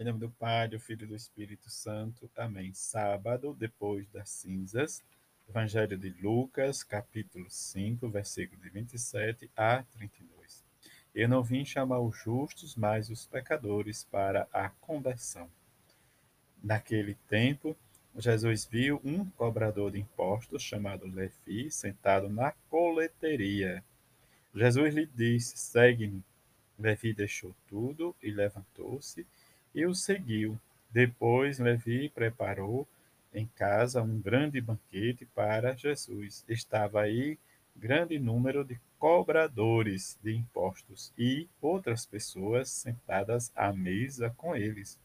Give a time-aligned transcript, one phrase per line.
[0.00, 2.30] Em nome do Pai, do Filho e do Espírito Santo.
[2.34, 2.72] Amém.
[2.72, 5.04] Sábado, depois das cinzas.
[5.46, 10.64] Evangelho de Lucas, capítulo 5, versículo de 27 a 32.
[11.14, 15.50] Eu não vim chamar os justos, mas os pecadores para a conversão.
[16.64, 17.76] Naquele tempo,
[18.16, 23.84] Jesus viu um cobrador de impostos chamado Levi sentado na coleteria.
[24.54, 26.24] Jesus lhe disse: Segue-me.
[26.78, 29.26] Levi deixou tudo e levantou-se
[29.74, 30.58] e o seguiu.
[30.90, 32.86] Depois Levi preparou
[33.32, 36.44] em casa um grande banquete para Jesus.
[36.48, 37.38] Estava aí
[37.76, 44.98] grande número de cobradores de impostos e outras pessoas sentadas à mesa com eles.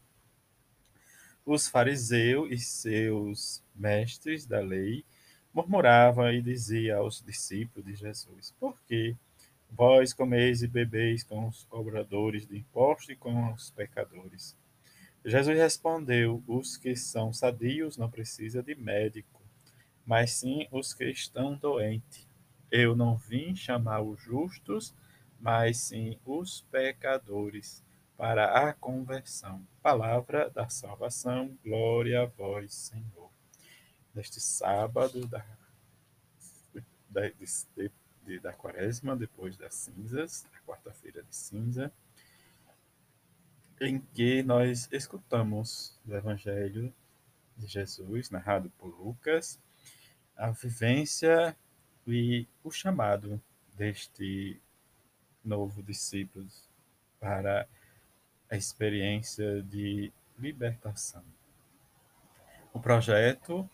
[1.44, 5.04] Os fariseus e seus mestres da lei
[5.54, 9.16] murmuravam e diziam aos discípulos de Jesus: Por que
[9.70, 14.56] vós comeis e bebeis com os cobradores de impostos e com os pecadores?
[15.24, 19.42] Jesus respondeu: Os que são sadios não precisam de médico,
[20.04, 22.28] mas sim os que estão doentes.
[22.70, 24.94] Eu não vim chamar os justos,
[25.40, 27.84] mas sim os pecadores
[28.16, 29.66] para a conversão.
[29.82, 33.30] Palavra da salvação, glória a vós, Senhor.
[34.14, 35.44] Neste sábado da,
[37.10, 37.30] da,
[38.26, 41.92] de, da quaresma, depois das cinzas, da quarta-feira de cinza,
[43.80, 46.92] em que nós escutamos do Evangelho
[47.56, 49.58] de Jesus, narrado por Lucas,
[50.36, 51.56] a vivência
[52.06, 53.40] e o chamado
[53.74, 54.60] deste
[55.44, 56.46] novo discípulo
[57.20, 57.68] para
[58.50, 61.24] a experiência de libertação.
[62.72, 63.68] O projeto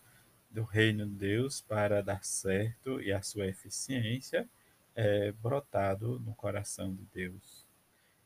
[0.53, 4.49] do Reino de Deus para dar certo e a sua eficiência
[4.95, 7.65] é brotado no coração de Deus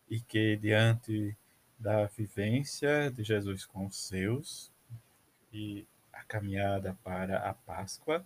[0.08, 1.36] e que diante
[1.78, 4.72] da vivência de Jesus com os seus
[5.52, 8.24] e a caminhada para a Páscoa,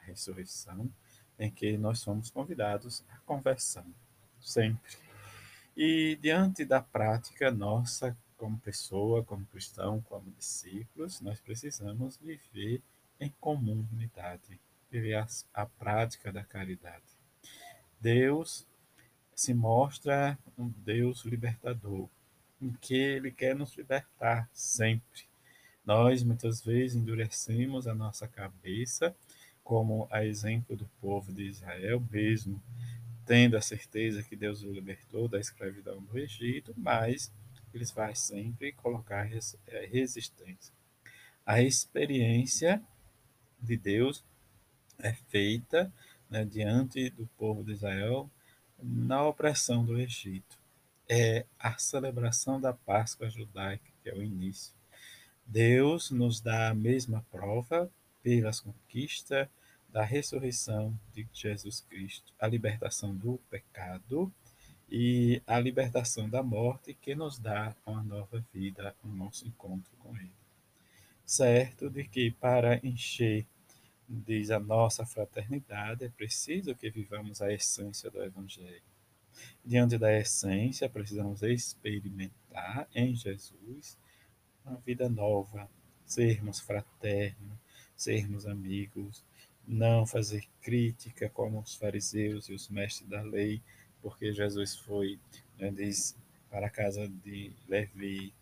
[0.00, 0.88] a ressurreição,
[1.38, 3.86] em que nós somos convidados à conversão,
[4.40, 4.96] sempre.
[5.76, 12.82] E diante da prática nossa, como pessoa, como cristão, como discípulos, nós precisamos viver
[13.22, 14.60] em comunidade,
[14.90, 17.04] viver a, a prática da caridade.
[18.00, 18.66] Deus
[19.34, 22.08] se mostra um Deus libertador,
[22.60, 25.22] em que Ele quer nos libertar sempre.
[25.84, 29.14] Nós muitas vezes endurecemos a nossa cabeça,
[29.64, 32.62] como a exemplo do povo de Israel, mesmo
[33.24, 37.32] tendo a certeza que Deus o libertou da escravidão do Egito, mas
[37.72, 39.28] eles vai sempre colocar
[39.66, 40.74] é, resistência.
[41.44, 42.82] A experiência
[43.62, 44.24] de Deus
[44.98, 45.92] é feita
[46.28, 48.28] né, diante do povo de Israel
[48.82, 50.62] na opressão do Egito
[51.08, 54.72] é a celebração da Páscoa judaica, que é o início.
[55.46, 57.90] Deus nos dá a mesma prova
[58.22, 59.46] pelas conquistas
[59.90, 64.32] da ressurreição de Jesus Cristo, a libertação do pecado
[64.90, 70.16] e a libertação da morte, que nos dá uma nova vida, o nosso encontro com
[70.16, 70.32] Ele.
[71.26, 73.46] Certo de que para encher,
[74.12, 78.82] diz a nossa fraternidade, é preciso que vivamos a essência do Evangelho.
[79.64, 83.98] Diante da essência, precisamos experimentar em Jesus
[84.64, 85.68] uma vida nova,
[86.04, 87.58] sermos fraternos,
[87.96, 89.24] sermos amigos,
[89.66, 93.62] não fazer crítica como os fariseus e os mestres da lei,
[94.02, 95.18] porque Jesus foi,
[95.58, 96.16] né, diz,
[96.50, 98.34] para a casa de Levi,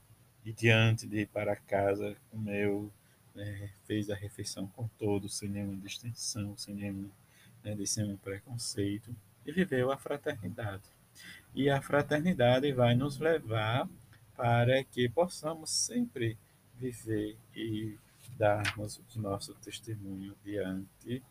[0.44, 2.90] e diante de ir para casa comeu,
[3.34, 7.10] né, fez a refeição com todos, sem nenhuma distinção, sem nenhum,
[7.62, 9.14] né, nenhum preconceito
[9.44, 10.88] e viveu a fraternidade.
[11.54, 13.88] E a fraternidade vai nos levar
[14.36, 16.38] para que possamos sempre
[16.76, 17.98] viver e
[18.38, 21.22] darmos o nosso testemunho diante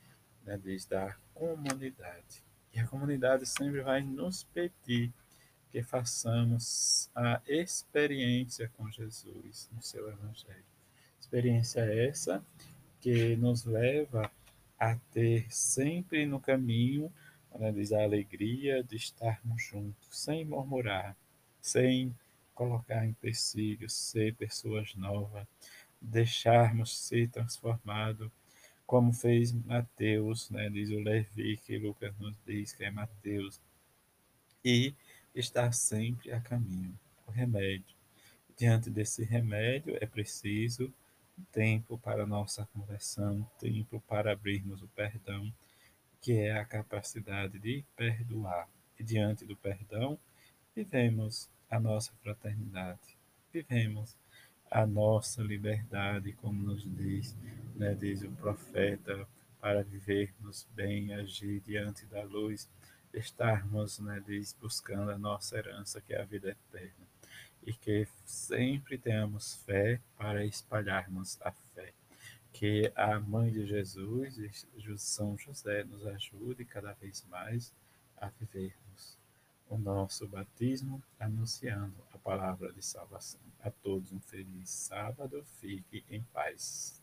[0.46, 2.44] né, da comunidade.
[2.74, 5.12] E a comunidade sempre vai nos pedir
[5.72, 10.79] que façamos a experiência com Jesus no seu Evangelho.
[11.30, 12.44] Experiência essa
[13.00, 14.32] que nos leva
[14.80, 17.14] a ter sempre no caminho
[17.72, 21.16] diz a alegria de estarmos juntos, sem murmurar,
[21.62, 22.16] sem
[22.56, 25.46] colocar em empecilhos, ser pessoas novas,
[26.02, 28.32] deixarmos ser transformados,
[28.88, 33.62] como fez Mateus, né, diz o Levi, que Lucas nos diz que é Mateus,
[34.66, 34.96] e
[35.36, 36.98] estar sempre a caminho,
[37.28, 37.96] o remédio.
[38.58, 40.92] Diante desse remédio é preciso
[41.52, 45.52] tempo para nossa conversão, tempo para abrirmos o perdão,
[46.22, 48.68] que é a capacidade de perdoar.
[49.00, 50.20] E diante do perdão,
[50.76, 53.18] vivemos a nossa fraternidade,
[53.54, 54.18] vivemos
[54.70, 57.36] a nossa liberdade, como nos diz,
[57.76, 59.28] né, diz o profeta,
[59.60, 62.70] para vivermos bem, agir diante da luz,
[63.14, 64.24] estarmos, né,
[64.60, 67.08] buscando a nossa herança, que é a vida eterna.
[67.66, 71.94] E que sempre tenhamos fé para espalharmos a fé.
[72.54, 74.38] Que a Mãe de Jesus
[74.98, 77.74] São José nos ajude cada vez mais
[78.18, 79.18] a vivermos
[79.70, 83.40] o nosso batismo anunciando a palavra de salvação.
[83.62, 86.98] A todos um feliz sábado, fique em paz.